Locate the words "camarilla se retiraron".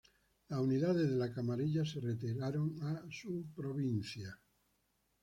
1.31-2.75